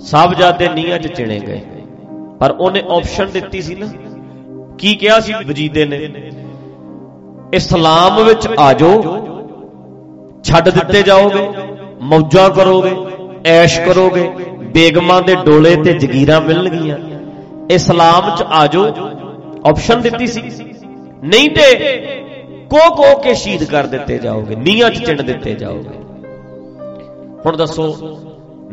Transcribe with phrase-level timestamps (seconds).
[0.00, 1.60] ਸਾਹਿਬਜ਼ਾਦੇ ਨੀਹਾਂ 'ਚ ਚਿਣੇ ਗਏ।
[2.40, 3.86] ਪਰ ਉਹਨੇ ਆਪਸ਼ਨ ਦਿੱਤੀ ਸੀ ਨਾ।
[4.78, 6.32] ਕੀ ਕਿਹਾ ਸੀ ਵਜੀਦੇ ਨੇ?
[7.54, 9.02] ਇਸਲਾਮ ਵਿੱਚ ਆ ਜਾਓ,
[10.44, 11.46] ਛੱਡ ਦਿੱਤੇ ਜਾਓਗੇ,
[12.00, 12.96] ਮੌਜਾਂ ਕਰੋਗੇ,
[13.46, 14.30] ਐਸ਼ ਕਰੋਗੇ,
[14.74, 16.98] ਬੇਗਮਾਂ ਦੇ ਡੋਲੇ ਤੇ ਜਗੀਰਾਂ ਮਿਲਣਗੀਆਂ।
[17.70, 18.86] ਇਸਲਾਮ 'ਚ ਆ ਜਾਓ
[19.66, 20.42] ਆਪਸ਼ਨ ਦਿੱਤੀ ਸੀ।
[21.24, 21.74] ਨਹੀਂ ਤੇ
[22.70, 25.98] ਕੋ ਕੋ ਕੇ ਸ਼ਹੀਦ ਕਰ ਦਿੱਤੇ ਜਾਓਗੇ, ਨੀਹਾਂ 'ਚ ਚਿਣ ਦਿੱਤੇ ਜਾਓਗੇ।
[27.46, 27.92] ਹੁਣ ਦੱਸੋ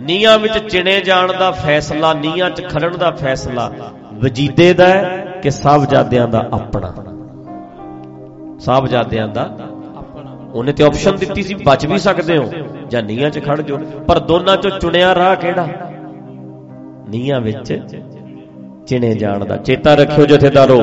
[0.01, 3.71] ਨੀਹਾਂ ਵਿੱਚ ਚਿਣੇ ਜਾਣ ਦਾ ਫੈਸਲਾ, ਨੀਹਾਂ 'ਚ ਖੜਨ ਦਾ ਫੈਸਲਾ
[4.13, 6.93] ਵਜੀਦੇ ਦਾ ਹੈ ਕਿ ਸਾਹਿਬਜ਼ਾਦਿਆਂ ਦਾ ਆਪਣਾ?
[8.59, 9.49] ਸਾਹਿਬਜ਼ਾਦਿਆਂ ਦਾ
[10.53, 12.51] ਉਹਨੇ ਤੇ ਆਪਸ਼ਨ ਦਿੱਤੀ ਸੀ, ਬਚ ਵੀ ਸਕਦੇ ਹੋ
[12.89, 15.67] ਜਾਂ ਨੀਹਾਂ 'ਚ ਖੜ ਜਾਓ। ਪਰ ਦੋਨਾਂ 'ਚੋਂ ਚੁਣਿਆ ਰਾਹ ਕਿਹੜਾ?
[17.09, 17.73] ਨੀਹਾਂ ਵਿੱਚ
[18.87, 20.81] ਚਿਣੇ ਜਾਣ ਦਾ। ਚੇਤਾ ਰੱਖਿਓ ਜਥੇਦਾਰੋ,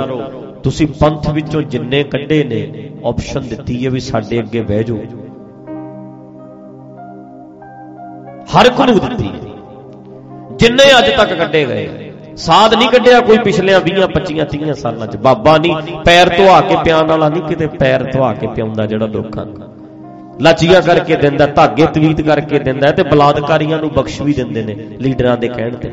[0.63, 4.99] ਤੁਸੀਂ ਪੰਥ ਵਿੱਚੋਂ ਜਿੰਨੇ ਕੱਢੇ ਨੇ ਆਪਸ਼ਨ ਦਿੱਤੀ ਹੈ ਵੀ ਸਾਡੇ ਅੱਗੇ ਬਹਿ ਜਾਓ।
[8.49, 9.31] ਹਰ ਇੱਕ ਨੂੰ ਦਿੱਤੀ।
[10.59, 15.17] ਜਿੰਨੇ ਅੱਜ ਤੱਕ ਕੱਢੇ ਗਏ, ਸਾਧ ਨਹੀਂ ਕੱਢਿਆ ਕੋਈ ਪਿਛਲਿਆਂ 20 25 30 ਸਾਲਾਂ 'ਚ।
[15.17, 19.45] ਬਾਬਾ ਨਹੀਂ, ਪੈਰ ਧਵਾ ਕੇ ਪਿਆਉਣ ਵਾਲਾ ਨਹੀਂ ਕਿਤੇ ਪੈਰ ਧਵਾ ਕੇ ਪਿਆਉਂਦਾ ਜਿਹੜਾ ਲੋਕਾਂ
[19.47, 19.57] ਨੂੰ
[20.41, 25.37] ਲਾਚੀਆਂ ਕਰਕੇ ਦਿੰਦਾ, ਧਾਗੇ ਤਵੀਤ ਕਰਕੇ ਦਿੰਦਾ ਤੇ ਬਲਾਦਕਾਰੀਆਂ ਨੂੰ ਬਖਸ਼ ਵੀ ਦਿੰਦੇ ਨੇ, ਲੀਡਰਾਂ
[25.37, 25.93] ਦੇ ਕਹਿਣ ਤੇ।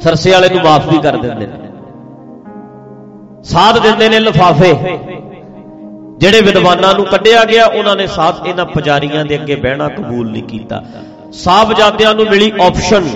[0.00, 1.68] ਸਰਸੇ ਵਾਲੇ ਨੂੰ ਮਾਫ ਵੀ ਕਰ ਦਿੰਦੇ ਨੇ।
[3.44, 4.72] ਸਾਧ ਦਿੰਦੇ ਨੇ ਲਫਾਫੇ।
[6.20, 10.42] ਜਿਹੜੇ ਵਿਦਵਾਨਾਂ ਨੂੰ ਕੱਢਿਆ ਗਿਆ, ਉਹਨਾਂ ਨੇ ਸਾਥ ਇਹਨਾਂ ਪੁਜਾਰੀਆਂ ਦੇ ਅੱਗੇ ਬਹਿਣਾ ਕਬੂਲ ਨਹੀਂ
[10.42, 10.82] ਕੀਤਾ।
[11.32, 13.06] ਸਾਹਿਬਜ਼ਾਦਿਆਂ ਨੂੰ ਮਿਲੀ ਆਪਸ਼ਨ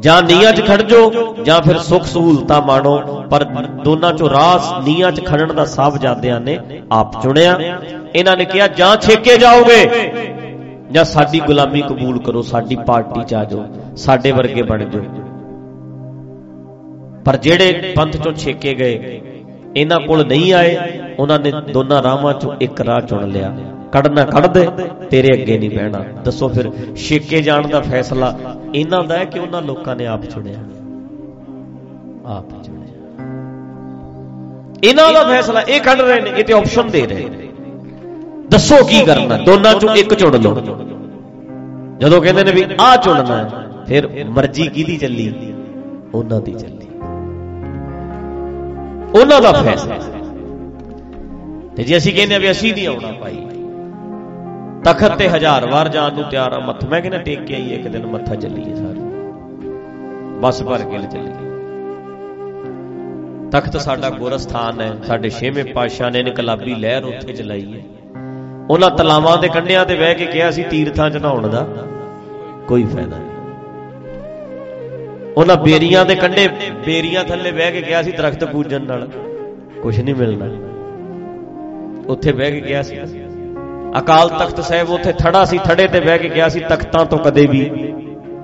[0.00, 2.96] ਜਾਂ ਨੀਆਂ 'ਚ ਖੜ ਜਾਓ, ਜਾਂ ਫਿਰ ਸੁੱਖ ਸਹੂਲਤਾਂ ਮਾਣੋ,
[3.30, 3.44] ਪਰ
[3.84, 6.58] ਦੋਨਾਂ 'ਚੋਂ ਰਾਹ ਨੀਆਂ 'ਚ ਖੜਨ ਦਾ ਸਾਹਿਬਜ਼ਾਦਿਆਂ ਨੇ
[6.92, 7.58] ਆਪ ਚੁਣਿਆ।
[8.16, 10.10] ਇਹਨਾਂ ਨੇ ਕਿਹਾ, ਜਾਂ ਛੇਕੇ ਜਾਓਗੇ,
[10.92, 13.64] ਜਾਂ ਸਾਡੀ ਗੁਲਾਮੀ ਕਬੂਲ ਕਰੋ, ਸਾਡੀ ਪਾਰਟੀ 'ਚ ਆ ਜਾਓ,
[13.96, 15.02] ਸਾਡੇ ਵਰਗੇ ਬਣ ਜਾਓ।
[17.24, 19.20] ਪਰ ਜਿਹੜੇ ਪੰਥ 'ਚੋਂ ਛੇਕੇ ਗਏ,
[19.76, 23.56] ਇਹਨਾਂ ਕੋਲ ਨਹੀਂ ਆਏ। ਉਹਨਾਂ ਨੇ ਦੋਨਾਂ ਰਾਹਾਂ 'ਚੋਂ ਇੱਕ ਰਾਹ ਚੁਣ ਲਿਆ।
[23.92, 24.68] ਕੱਢਣਾ ਕੱਢ ਦੇ,
[25.10, 28.38] ਤੇਰੇ ਅੱਗੇ ਨਹੀਂ ਬਹਿਣਾ। ਦੱਸੋ ਫਿਰ, ਛੇਕੇ ਜਾਣ ਦਾ ਫੈਸਲਾ
[28.74, 30.58] ਇਹਨਾਂ ਦਾ ਹੈ ਕਿ ਉਹਨਾਂ ਲੋਕਾਂ ਨੇ ਆਪ ਚੁਣਿਆ?
[32.26, 32.84] ਆਪ ਚੁਣਿਆ।
[34.84, 37.48] ਇਹਨਾਂ ਦਾ ਫੈਸਲਾ ਇਹ ਕੱਢ ਰਹੇ ਨੇ, ਇਹ ਤੇ ਆਪਸ਼ਨ ਦੇ ਰਹੇ ਨੇ।
[38.50, 40.54] ਦੱਸੋ ਕੀ ਕਰਨਾ, ਦੋਨਾਂ ਚੋਂ ਇੱਕ ਚੁਣ ਲਓ।
[41.98, 43.50] ਜਦੋਂ ਕਹਿੰਦੇ ਨੇ ਵੀ ਆਹ ਚੁਣਨਾ ਹੈ,
[43.86, 45.54] ਫਿਰ ਮਰਜ਼ੀ ਕਿਹਦੀ ਚੱਲੀ?
[46.14, 46.88] ਉਹਨਾਂ ਦੀ ਚੱਲੀ।
[49.20, 49.94] ਉਹਨਾਂ ਦਾ ਫੈਸਲਾ।
[51.78, 53.36] ਤੇ ਜੇ ਅਸੀਂ ਕਹਿੰਦੇ ਆ ਵੀ ਅਸੀਂ ਨਹੀਂ ਆਉਣਾ ਭਾਈ,
[54.84, 57.86] ਤਖਤ ਤੇ ਹਜ਼ਾਰ ਵਾਰ ਜਾਣ ਨੂੰ ਤਿਆਰ ਆ ਮੱਥਾ, ਮੈਂ ਕਹਿੰਦਾ ਟੇਕ ਕੇ ਆਈਏ, ਇੱਕ
[57.88, 59.00] ਦਿਨ ਮੱਥਾ ਚੱਲੀਏ ਸਾਰੇ।
[60.40, 61.46] ਬਸ ਭਰ ਕੇ ਚੱਲੀਏ।
[63.52, 67.82] ਤਖਤ ਸਾਡਾ ਗੋਰਸਥਾਨ ਹੈ, ਸਾਡੇ ਛੇਵੇਂ ਪਾਤਸ਼ਾਹ ਨੇ ਇਨਕਲਾਬੀ ਲਹਿਰ ਉੱਥੇ ਚਲਾਈ ਹੈ।
[68.70, 71.66] ਉਹਨਾਂ ਤਲਾਵਾਂ ਦੇ ਕੰਢਿਆਂ ਤੇ ਬਹਿ ਕੇ ਕਿਹਾ ਸੀ, ਤੀਰਥਾਂ 'ਚ ਨਹਾਉਣ ਦਾ
[72.68, 73.28] ਕੋਈ ਫਾਇਦਾ ਨਹੀਂ।
[75.36, 76.48] ਉਹਨਾਂ ਬੇਰੀਆਂ ਦੇ ਕੰਢੇ,
[76.86, 79.08] ਬੇਰੀਆਂ ਥੱਲੇ ਬਹਿ ਕੇ ਕਿਹਾ ਸੀ, ਦਰਖਤ ਪੂਜਣ ਨਾਲ
[79.82, 80.48] ਕੁਝ ਨਹੀਂ ਮਿਲਣਾ।
[82.08, 82.96] ਉੱਥੇ ਬਹਿ ਕੇ ਕਿਹਾ ਸੀ।
[83.98, 87.46] ਅਕਾਲ ਤਖਤ ਸਾਹਿਬ ਉੱਥੇ ਥੜਾ ਸੀ, ਥੜੇ ਤੇ ਬਹਿ ਕੇ ਕਿਹਾ ਸੀ, ਤਖਤਾਂ ਤੋਂ ਕਦੇ
[87.46, 87.92] ਵੀ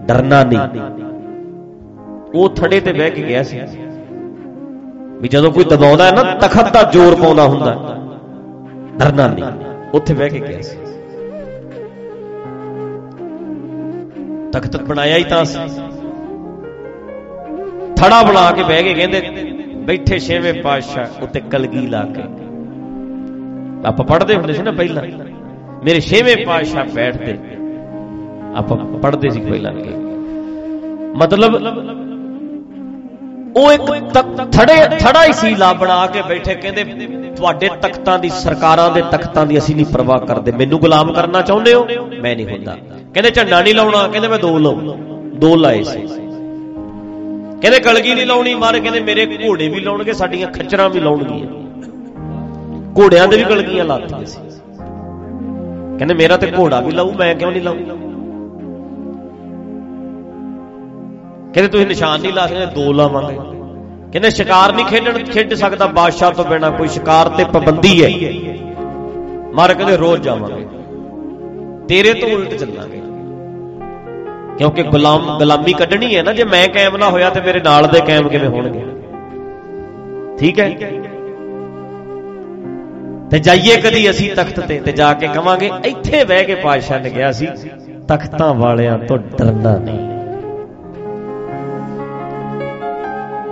[0.02, 0.80] ਡਰਨਾ ਨਹੀਂ।
[2.34, 3.60] ਉਹ ਥੜੇ ਤੇ ਬਹਿ ਕੇ ਗਿਆ ਸੀ।
[5.20, 7.72] ਵੀ ਜਦੋਂ ਕੋਈ ਦਬਾਉਂਦਾ ਹੈ ਨਾ, ਤਖਤ ਦਾ ਜ਼ੋਰ ਪਾਉਂਦਾ ਹੁੰਦਾ
[8.98, 9.44] ਡਰਨਾ ਨਹੀਂ।
[9.94, 10.76] ਉੱਥੇ ਬਹਿ ਕੇ ਗਿਆ ਸੀ।
[14.52, 15.58] ਤਖਤ ਬਣਾਇਆ ਹੀ ਤਾਂ ਸੀ।
[17.96, 19.20] ਥੜਾ ਬਣਾ ਕੇ ਬਹਿ ਕੇ ਕਹਿੰਦੇ,
[19.76, 22.43] ਬੈਠੇ ਛੇਵੇਂ ਪਾਤਸ਼ਾਹ ਉੱਤੇ ਕਲਗੀ ਲਾ ਕੇ।
[23.86, 25.02] ਆਪਾਂ ਪੜ੍ਹਦੇ ਹੁੰਦੇ ਸੀ ਨਾ ਪਹਿਲਾਂ।
[25.84, 27.38] ਮੇਰੇ ਛੇਵੇਂ ਪਾਤਸ਼ਾਹ ਬੈਠਦੇ।
[28.56, 29.90] ਆਪਾਂ ਪੜ੍ਹਦੇ ਸੀ ਪਹਿਲਾਂ ਕਿ
[31.16, 31.54] ਮਤਲਬ,
[33.56, 33.82] ਉਹ ਇੱਕ
[34.52, 36.84] ਥੜੇ ਥੜਾ ਹੀ ਸੀ ਲਾ ਬਣਾ ਕੇ ਬੈਠੇ, ਕਹਿੰਦੇ,
[37.36, 41.74] ਤੁਹਾਡੇ ਤਖਤਾਂ ਦੀ ਸਰਕਾਰਾਂ ਦੇ ਤਖਤਾਂ ਦੀ ਅਸੀਂ ਨਹੀਂ ਪਰਵਾਹ ਕਰਦੇ। ਮੈਨੂੰ ਗੁਲਾਮ ਕਰਨਾ ਚਾਹੁੰਦੇ
[41.74, 41.86] ਹੋ?
[42.20, 42.76] ਮੈਂ ਨਹੀਂ ਹੁੰਦਾ।
[43.14, 44.80] ਕਹਿੰਦੇ, ਝੰਡਾ ਨਹੀਂ ਲਾਉਣਾ। ਕਹਿੰਦੇ, ਮੈਂ ਦੋ ਲਾਉ।
[45.34, 46.00] ਦੋ ਲਾਏ ਸੀ।
[47.60, 51.63] ਕਹਿੰਦੇ, ਕਲਗੀ ਨਹੀਂ ਲਾਉਣੀ ਮਾਰੇ। ਕਹਿੰਦੇ, ਮੇਰੇ ਘੋੜੇ ਵੀ ਲਾਉਣਗੇ, ਸਾਡੀਆਂ ਖੱਚਰਾਂ ਵੀ ਲਾਉਣਗੀਆਂ।
[52.98, 54.40] ਘੋੜਿਆਂ ਦੇ ਵੀ ਕਲਗੀਆਂ ਲਾਤੀਆਂ ਸੀ।
[55.98, 57.74] ਕਹਿੰਦੇ ਮੇਰਾ ਤੇ ਘੋੜਾ ਵੀ ਲਾਉ ਮੈਂ ਕਿਉਂ ਨਹੀਂ ਲਾਉ
[61.54, 63.38] ਕਹਿੰਦੇ ਤੁਸੀਂ ਨਿਸ਼ਾਨ ਨਹੀਂ ਲਾ ਸਕਦੇ, ਦੋ ਲਾਵਾਂਗੇ।
[64.12, 68.10] ਕਹਿੰਦੇ ਸ਼ਿਕਾਰ ਨਹੀਂ ਖੇਡਣ, ਖੇਡ ਸਕਦਾ ਬਾਦਸ਼ਾਹ ਤੋਂ ਬਿਨਾ ਕੋਈ ਸ਼ਿਕਾਰ ਤੇ ਪਾਬੰਦੀ ਹੈ।
[69.54, 70.66] ਮਾਰ ਕਹਿੰਦੇ ਰੋਜ਼ ਜਾਵਾਂਗੇ।
[71.88, 73.00] ਤੇਰੇ ਤੋਂ ਉਲਟ ਚੱਲਾਂਗੇ।
[74.58, 78.00] ਕਿਉਂਕਿ ਗੁਲਾਮ, ਗੁਲਾਮੀ ਕੱਢਣੀ ਹੈ ਨਾ, ਜੇ ਮੈਂ ਕਾਇਮ ਨਾ ਹੋਇਆ ਤੇ ਮੇਰੇ ਨਾਲ ਦੇ
[78.00, 78.84] ਕਾਇਮ ਕਿਵੇਂ ਹੋਣਗੇ?
[80.38, 80.70] ਠੀਕ ਹੈ?
[83.34, 87.10] ਤੇ ਜਾਈਏ ਕਦੀ ਅਸੀਂ ਤਖਤ ਤੇ ਤੇ ਜਾ ਕੇ ਕਵਾਂਗੇ ਇੱਥੇ ਬਹਿ ਕੇ ਪਾਤਸ਼ਾਹ ਨੇ
[87.10, 87.46] ਕਿਹਾ ਸੀ,
[88.08, 89.98] ਤਖਤਾਂ ਵਾਲਿਆਂ ਤੋਂ ਡਰਨਾ ਨਹੀਂ।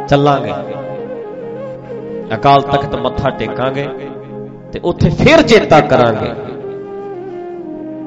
[0.08, 0.52] ਚੱਲਾਂਗੇ।
[2.34, 3.86] ਅਕਾਲ ਤਖਤ ਮੱਥਾ ਟੇਕਾਂਗੇ
[4.72, 6.30] ਤੇ ਉੱਥੇ ਫੇਰ ਚੇਤਾ ਕਰਾਂਗੇ।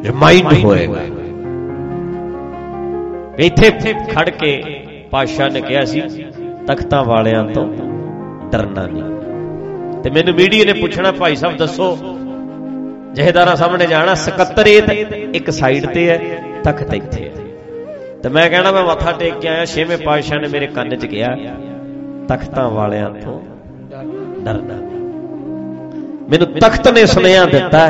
[0.08, 1.02] ਰਿਮਾਈਂਡ ਹੋਏਗਾ।
[3.38, 4.54] ਇੱਥੇ ਖੜ ਕੇ
[5.12, 6.02] ਪਾਤਸ਼ਾਹ ਨੇ ਕਿਹਾ ਸੀ,
[6.68, 7.68] ਤਖਤਾਂ ਵਾਲਿਆਂ ਤੋਂ
[8.52, 9.04] ਡਰਨਾ ਨਹੀਂ।
[10.06, 11.86] ਤੇ ਮੈਨੂੰ ਮੀਡੀਆ ਨੇ ਪੁੱਛਣਾ ਭਾਈ ਸਾਹਿਬ ਦੱਸੋ
[13.14, 14.90] ਜਹੇਦਾਰਾਂ ਸਾਹਮਣੇ ਜਾਣਾ ਸਕੱਤਰੇਤ
[15.36, 16.18] ਇੱਕ ਸਾਈਡ ਤੇ ਹੈ
[16.64, 17.44] ਤਖਤ ਇੱਥੇ ਹੈ
[18.24, 21.30] ਤੇ ਮੈਂ ਕਹਿਣਾ ਮੈਂ ਮੱਥਾ ਟੇਕ ਕੇ ਆਇਆ ਛੇਵੇਂ ਪਾਤਸ਼ਾਹ ਨੇ ਮੇਰੇ ਕੰਨ 'ਚ ਕਿਹਾ
[22.30, 23.40] ਤਖਤਾਂ ਵਾਲਿਆਂ ਤੋਂ
[24.44, 24.76] ਡਰਨਾ
[26.30, 27.88] ਮੈਨੂੰ ਤਖਤ ਨੇ ਸੁਨੇਹਾ ਦਿੱਤਾ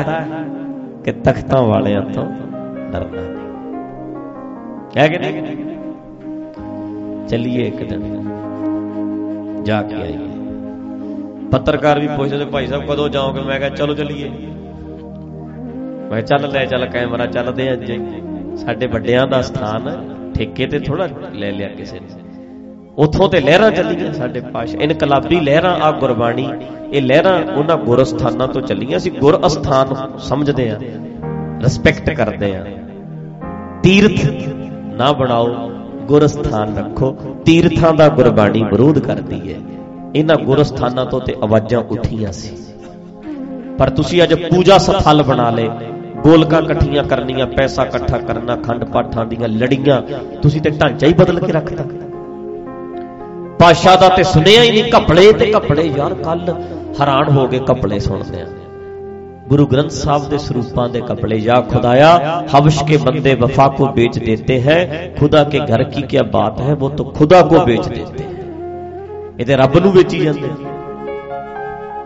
[1.04, 2.24] ਕਿ ਤਖਤਾਂ ਵਾਲਿਆਂ ਤੋਂ
[2.92, 3.44] ਡਰਨਾ ਨਹੀਂ
[4.94, 5.56] ਕਹਿ ਕੇ ਨਹੀਂ
[7.28, 8.24] ਚੱਲੀਏ ਇੱਕ ਦਿਨ
[9.64, 10.35] ਜਾ ਕੇ ਆਈਏ
[11.52, 13.40] ਪੱਤਰਕਾਰ ਵੀ ਪੁੱਛਦੇ, ਭਾਈ ਸਾਹਿਬ, ਕਦੋਂ ਜਾਓਗੇ?
[13.40, 14.28] ਮੈਂ ਕਿਹਾ, ਚਲੋ ਚੱਲੀਏ।
[16.10, 17.92] ਮੈਂ ਚੱਲ ਲੈ, ਚੱਲ ਕੈਮਰਾ ਚੱਲਦੇ ਅੱਜ।
[18.56, 22.06] ਸਾਡੇ ਵੱਡਿਆਂ ਦਾ ਸਥਾਨ ਠੇਕੇ ਤੇ ਥੋੜਾ ਲੈ ਲਿਆ ਕਿਸੇ ਨੇ।
[22.98, 26.50] ਉਥੋਂ ਤੇ ਲਹਿਰਾਂ ਚੱਲੀਆਂ ਸਾਡੇ ਪਾਸ਼। ਇਨਕਲਾਬੀ ਲਹਿਰਾਂ ਆ ਗੁਰਬਾਣੀ।
[26.92, 30.78] ਇਹ ਲਹਿਰਾਂ ਉਹਨਾਂ ਗੁਰ ਸਥਾਨਾਂ ਤੋਂ ਚੱਲੀਆਂ ਸੀ। ਗੁਰ ਅਸਥਾਨ ਸਮਝਦੇ ਆ
[31.62, 32.66] ਰਿਸਪੈਕਟ ਕਰਦੇ ਆ।
[33.82, 34.26] ਤੀਰਥ
[34.94, 35.70] ਨਾ ਬਣਾਓ
[36.06, 39.60] ਗੁਰ ਸਥਾਨ ਰੱਖੋ। ਤੀਰਥਾਂ ਦਾ ਗੁਰਬਾਣੀ ਵਿਰੋਧ ਕਰਦੀ ਹੈ।
[40.16, 42.56] ਇਹਨਾਂ ਗੁਰਸਥਾਨਾਂ ਤੋਂ ਤੇ ਆਵਾਜ਼ਾਂ ਉੱਠੀਆਂ ਸੀ।
[43.78, 45.68] ਪਰ ਤੁਸੀਂ ਅੱਜ ਪੂਜਾ ਸਥਲ ਬਣਾ ਲਏ।
[46.16, 50.02] ਗੋਲਕਾਂ ਇਕੱਠੀਆਂ ਕਰਨੀਆਂ, ਪੈਸਾ ਇਕੱਠਾ ਕਰਨਾ, ਖੰਡ ਪਾਠਾਂ ਦੀਆਂ ਲੜੀਆਂ,
[50.42, 51.84] ਤੁਸੀਂ ਤੇ ਢਾਂਚਾ ਹੀ ਬਦਲ ਕੇ ਰੱਖਤਾ।
[53.58, 56.54] ਪਾਸ਼ਾ ਦਾ ਤੇ ਸੁਣਿਆ ਹੀ ਨਹੀਂ ਕਪੜੇ ਤੇ ਕਪੜੇ ਯਾਰ ਕੱਲ
[57.00, 58.46] ਹੈਰਾਨ ਹੋ ਕੇ ਕਪੜੇ ਸੁਣਦੇ ਆ।
[59.48, 64.18] ਗੁਰੂ ਗ੍ਰੰਥ ਸਾਹਿਬ ਦੇ ਸਰੂਪਾਂ ਦੇ ਕਪੜੇ ਯਾ ਖੁਦਾਇਆ, ਹਵਸ਼ ਕੇ ਬੰਦੇ ਵਫਾ ਕੋ ਵੇਚ
[64.18, 68.24] ਦੇਤੇ ਹੈ, ਖੁਦਾ ਕੇ ਘਰ ਕੀ ਕੀ ਬਾਤ ਹੈ, ਉਹ ਤਾਂ ਖੁਦਾ ਕੋ ਵੇਚ ਦੇਤੇ
[68.24, 68.35] ਹੈ।
[69.36, 70.48] हैं ਇਹਦੇ ਰੱਬ ਨੂੰ ਵੇਚੀ ਜਾਂਦੇ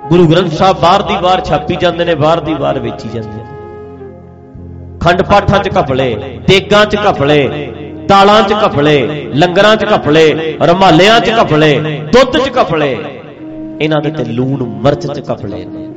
[0.09, 3.45] ਗੁਰੂ ਗ੍ਰੰਥ ਸਾਹਿਬ ਬਾਹਰ ਦੀ ਬਾਹਰ ਛਾਪੀ ਜਾਂਦੇ ਨੇ, ਬਾਹਰ ਦੀ ਬਾਹਰ ਵੇਚੀ ਜਾਂਦੇ ਨੇ।
[5.01, 7.73] ਖੰਡ ਪਾਠਾਂ 'ਚ ਘਪਲੇ, ਤੇਗਾਂ 'ਚ ਘਪਲੇ
[8.09, 12.99] ਦਾਲਾਂ 'ਚ ਘਪਲੇ, ਲੰਗਰਾਂ 'ਚ ਘਪਲੇ, ਰਮਾਲਿਆਂ 'ਚ ਘਪਲੇ, ਦੁੱਧ 'ਚ ਘਪਲੇ।
[13.81, 15.89] ਇਹਨਾਂ ਦੇ ਤੇ ਲੂਣ ਮਿਰਚ 'ਚ ਘਪਲੇ ਨੇ।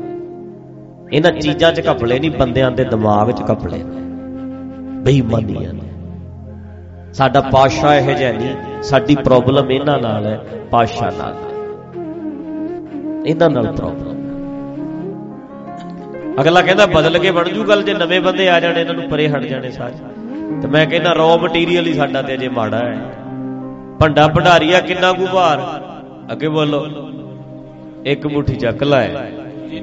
[1.14, 4.02] ਇਹਨਾਂ ਚੀਜ਼ਾਂ 'ਚ ਘਪਲੇ ਨਹੀਂ, ਬੰਦਿਆਂ ਦੇ ਦਿਮਾਗ 'ਚ ਘਪਲੇ ਨੇ।
[5.02, 5.82] ਬੇਈਮਾਨੀਆਂ ਨੇ।
[7.14, 10.40] ਸਾਡਾ ਪਾਸ਼ਾ ਇਹ ਜਿਹਾ ਨਹੀਂ। ਸਾਡੀ ਪ੍ਰੋਬਲਮ ਇਹਨਾਂ ਨਾਲ ਹੈ
[10.72, 11.36] ਪਾਸ਼ਾ ਨਾਲ।
[13.28, 14.12] ਇਹਨਾਂ ਨਾਲ ਪ੍ਰੋਬਲਮ
[16.42, 19.28] ਅਗਲਾ ਕਹਿੰਦਾ, ਬਦਲ ਕੇ ਬਣ ਜੂ ਗੱਲ, ਜੇ ਨਵੇਂ ਬੰਦੇ ਆ ਜਾਣ, ਇਹਨਾਂ ਨੂੰ ਪਰੇ
[19.28, 19.94] ਹਟ ਜਾਣੇ ਸਾਰੇ।
[20.62, 22.98] ਤੇ ਮੈਂ ਕਹਿੰਦਾ ਰॉ ਮਟੀਰੀਅਲ ਹੀ ਸਾਡਾ ਤੇ ਅਜੇ ਮਾੜਾ ਹੈ।
[24.00, 25.62] ਭੰਡਾ ਭੰਡਾਰੀਆ ਕਿੰਨਾ ਕੁ ਭਾਰ?
[26.32, 26.86] ਅੱਗੇ ਬੋਲੋ।
[28.06, 29.08] ਇੱਕ ਮੁਠੀ ਚੱਕ ਲੈ,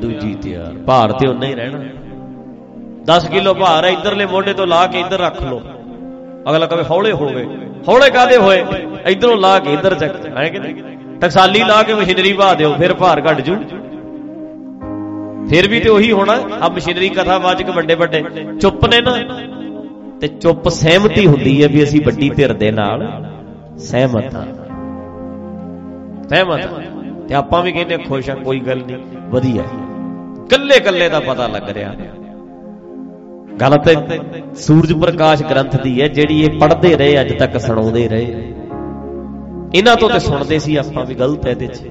[0.00, 1.78] ਦੂਜੀ ਤਿਆਰ। ਭਾਰ ਤੇ ਉਨਾ ਹੀ ਰਹਿਣਾ।
[3.04, 5.60] 10 ਕਿਲੋ ਭਾਰ ਹੈ, ਇਧਰਲੇ ਮੋਢੇ ਤੋਂ ਲਾ ਕੇ ਇੱਧਰ ਰੱਖ ਲਓ।
[6.48, 7.46] ਅਗਲਾ ਕਹੇ ਹੌਲੇ ਹੋ ਗਏ
[7.88, 8.64] ਹੌਲੇ ਕਾਦੇ ਹੋਏ?
[9.06, 10.58] ਇਧਰੋਂ ਲਾ ਕੇ ਇੱਧਰ ਚੱਕ। ਐ ਕਿ
[11.20, 13.56] ਟਕਸਾਲੀ ਲਾ ਕੇ ਮਸ਼ੀਨਰੀ ਬਾ ਦਿਓ, ਫਿਰ ਭਾਰ ਘਟ ਜੂ।
[15.50, 18.24] ਫਿਰ ਵੀ ਤੇ ਉਹੀ ਹੋਣਾ। ਆ ਮਸ਼ੀਨਰੀ ਕਥਾ ਵਾਚਕ ਵੱਡੇ ਵੱਡੇ।
[18.60, 19.40] ਚੁੱਪ ਨੇ ਨਾ।
[20.20, 23.24] ਤੇ ਚੁੱਪ ਸਹਿਮਤੀ ਹੁੰਦੀ ਹੈ ਵੀ ਅਸੀਂ ਵੱਡੀ ਧਿਰ ਦੇ ਨਾਲ
[23.78, 24.46] ਸਹਿਮਤ ਹਾਂ।
[26.28, 26.60] ਸਹਿਮਤ
[27.28, 28.96] ਤੇ ਆਪਾਂ ਵੀ ਕਹਿੰਦੇ ਖੁਸ਼ ਆ ਕੋਈ ਗੱਲ ਨਹੀਂ।
[29.30, 29.62] ਵਧੀਆ।
[30.50, 31.94] ਕੱਲੇ ਕੱਲੇ ਦਾ ਪਤਾ ਲੱਗ ਰਿਹਾ।
[33.60, 33.96] ਗੱਲ ਤੇ
[34.54, 38.54] ਸੂਰਜ ਪ੍ਰਕਾਸ਼ ਗ੍ਰੰਥ ਦੀ ਹੈ, ਜਿਹੜੀ ਇਹ ਪੜ੍ਹਦੇ ਰਹੇ, ਅੱਜ ਤੱਕ ਸੁਣਾਉਂਦੇ ਰਹੇ।
[39.74, 41.90] ਇਹਨਾਂ ਤੋਂ ਤੇ ਸੁਣਦੇ ਸੀ ਆਪਾਂ ਵੀ ਗਲਤ ਹੈ ਇਹਦੇ 'ਚ।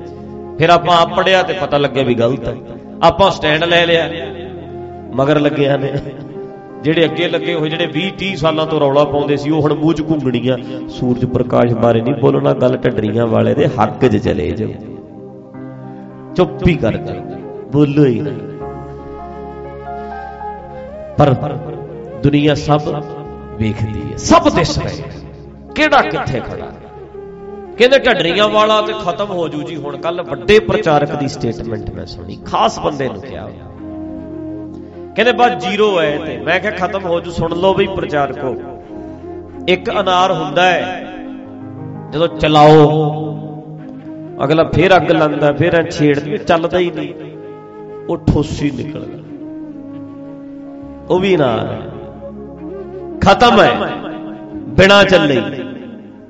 [0.57, 2.55] ਫਿਰ ਆਪਾਂ ਆਪ ਪੜਿਆ ਤੇ ਪਤਾ ਲੱਗਿਆ ਵੀ ਗਲਤ ਹੈ।
[3.03, 4.09] ਆਪਾਂ ਸਟੈਂਡ ਲੈ ਲਿਆ,
[5.15, 5.93] ਮਗਰ ਲੱਗਿਆ ਨੇ।
[6.83, 9.93] ਜਿਹੜੇ ਅੱਗੇ ਲੱਗੇ ਹੋਏ, ਜਿਹੜੇ 20 30 ਸਾਲਾਂ ਤੋਂ ਰੌਲਾ ਪਾਉਂਦੇ ਸੀ, ਉਹ ਹੁਣ ਮੂੰਹ
[9.93, 10.57] 'ਚ ਘੁੰਗਣੀਆਂ।
[10.89, 14.69] ਸੂਰਜ ਪ੍ਰਕਾਸ਼ ਬਾਰੇ ਨਹੀਂ ਬੋਲਣਾ, ਗੱਲ ਢੱਡਰੀਆਂ ਵਾਲੇ ਦੇ ਹੱਕ 'ਚ ਚਲੇ ਜਾਓ।
[16.35, 17.21] ਚੁੱਪ ਹੀ ਕਰ ਜਾਓ
[17.71, 18.31] ਬੋਲੋ ਹੀ ਨਾ
[21.19, 21.33] ਪਰ
[22.23, 22.81] ਦੁਨੀਆ ਸਭ
[23.57, 25.03] ਵੇਖਦੀ ਹੈ। ਸਭ ਦਿਸ ਰਹੇ
[25.75, 26.71] ਕਿਹੜਾ ਕਿੱਥੇ ਖੜਾ
[27.77, 32.05] ਕਹਿੰਦੇ ਢੱਡਰੀਆਂ ਵਾਲਾ ਤੇ ਖਤਮ ਹੋ ਜੂ ਜੀ। ਹੁਣ ਕੱਲ ਵੱਡੇ ਪ੍ਰਚਾਰਕ ਦੀ ਸਟੇਟਮੈਂਟ ਮੈਂ
[32.05, 33.49] ਸੁਣੀ। ਖਾਸ ਬੰਦੇ ਨੂੰ ਕਿਹਾ।
[35.15, 38.55] ਕਹਿੰਦੇ ਬਸ ਜ਼ੀਰੋ ਹੈ ਤੇ। ਮੈਂ ਕਿਹਾ ਖਤਮ ਹੋ ਜੂ। ਸੁਣ ਲਓ ਬਈ ਪ੍ਰਚਾਰਕੋ।
[39.67, 41.07] ਇੱਕ ਅਨਾਰ ਹੁੰਦਾ ਹੈ,
[42.11, 42.81] ਜਦੋਂ ਚਲਾਓ,
[44.43, 47.13] ਅਗਲਾ ਫੇਰ ਅੱਗ ਲਾਉਂਦਾ, ਫੇਰ ਐ ਛੇੜਦੀ, ਚੱਲਦਾ ਹੀ ਨਹੀਂ।
[48.09, 49.18] ਉਹ ਠੋਸੀ ਨਿਕਲਦਾ।
[51.09, 51.47] ਉਹ ਵੀ ਨਾ
[53.21, 53.69] ਖਤਮ ਹੈ,
[54.69, 55.41] ਬਿਨਾ ਚੱਲੇ।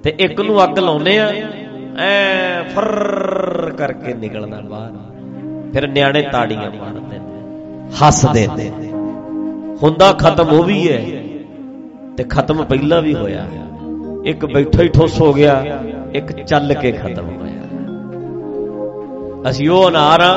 [0.03, 1.31] ਤੇ ਇੱਕ ਨੂੰ ਅੱਗ ਲਾਉਨੇ ਆ,
[1.99, 4.91] ਐ ਫਰ ਕਰਕੇ ਨਿਕਲਦਾ ਬਾਹਰ।
[5.73, 8.69] ਫਿਰ ਨਿਆਣੇ ਤਾੜੀਆਂ ਮਾਰਦੇ ਨੇ ਹੱਸਦੇ ਨੇ
[9.83, 11.01] ਹੁੰਦਾ ਖਤਮ ਉਹ ਵੀ ਹੈ,
[12.17, 13.45] ਤੇ ਖਤਮ ਪਹਿਲਾਂ ਵੀ ਹੋਇਆ।
[14.25, 15.63] ਇੱਕ ਬੈਠਾ ਹੀ ਠੋਸ ਹੋ ਗਿਆ,
[16.13, 17.63] ਇੱਕ ਚੱਲ ਕੇ ਖਤਮ ਹੋਇਆ।
[19.49, 20.33] ਅਸੀਂ ਉਹ ਅਨਾਰਾਂ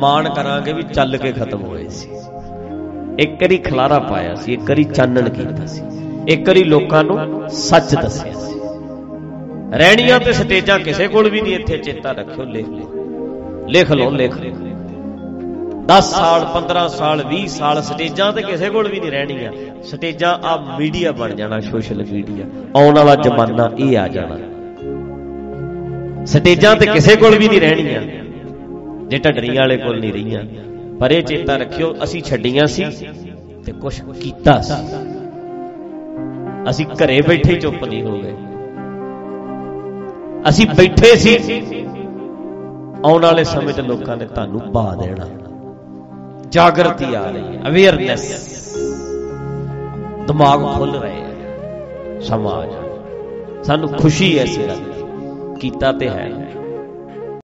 [0.00, 2.08] ਮਾਣ ਕਰਾਂਗੇ ਵੀ ਚੱਲ ਕੇ ਖਤਮ ਹੋਏ ਸੀ।
[3.18, 5.82] ਇੱਕ ਵਾਰੀ ਖਲਾਰਾ ਪਾਇਆ ਸੀ, ਇੱਕ ਵਾਰੀ ਚਾਨਣ ਕੀਤਾ ਸੀ,
[6.28, 8.60] ਇੱਕ ਵਾਰੀ ਲੋਕਾਂ ਨੂੰ ਸੱਚ ਦੱਸਿਆ ਸੀ।
[9.74, 14.34] ਰਹਿਣੀਆਂ ਤੇ ਸਟੇਜਾਂ ਕਿਸੇ ਕੋਲ ਵੀ ਨਹੀਂ, ਇੱਥੇ ਚੇਤਾ ਰੱਖਿਓ, ਲਿਖ ਲਓ। ਲਿਖ ਲਓ, ਲਿਖ
[15.86, 20.78] 10 ਸਾਲ 15 ਸਾਲ 20 ਸਾਲ ਸਟੇਜਾਂ ਤੇ ਕਿਸੇ ਕੋਲ ਵੀ ਨਹੀਂ ਰਹਿਣੀਆਂ। ਸਟੇਜਾਂ ਆ
[20.78, 22.44] ਮੀਡੀਆ ਬਣ ਜਾਣਾ, ਸੋਸ਼ਲ ਮੀਡੀਆ।
[22.76, 24.36] ਆਉਣ ਵਾਲਾ ਜ਼ਮਾਨਾ ਇਹ ਆ ਜਾਣਾ।
[26.26, 28.02] ਸਟੇਜਾਂ ਤੇ ਕਿਸੇ ਕੋਲ ਵੀ ਨਹੀਂ ਰਹਿਣੀਆਂ।
[29.08, 30.42] ਜੇ ਢੱਡਰੀਆਂ ਵਾਲੇ ਕੋਲ ਨਹੀਂ ਰਹੀਆਂ।
[31.00, 32.84] ਪਰ ਇਹ ਚੇਤਾ ਰੱਖਿਓ, ਅਸੀਂ ਛੱਡੀਆਂ ਸੀ
[33.64, 34.74] ਤੇ ਕੁਝ ਕੀਤਾ ਸੀ।
[36.70, 38.34] ਅਸੀਂ ਘਰੇ ਬੈਠੇ ਚੁੱਪ ਨਹੀਂ ਹੋ ਗਏ।
[40.48, 41.36] ਅਸੀਂ ਬੈਠੇ ਸੀ,
[43.04, 45.26] ਆਉਣ ਵਾਲੇ ਸਮੇਂ 'ਚ ਲੋਕਾਂ ਨੇ ਤੁਹਾਨੂੰ ਪਾ ਦੇਣਾ।
[46.48, 48.76] ਜਾਗਰਤੀ ਆ ਰਹੀ ਹੈ ਅਵੇਅਰਨੈਸ
[50.26, 52.68] ਦਿਮਾਗ ਖੁੱਲ ਰਹੇ ਹੈ ਸਮਾਜ
[53.66, 56.30] ਸਾਨੂੰ ਖੁਸ਼ੀ ਐ ਇਸ ਗੱਲ ਦੀ। ਕੀਤਾ ਤੇ ਹੈ।